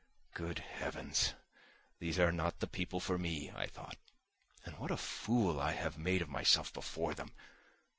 [0.33, 1.35] "Good Heavens,
[1.99, 3.97] these are not the people for me!" I thought.
[4.65, 7.29] "And what a fool I have made of myself before them!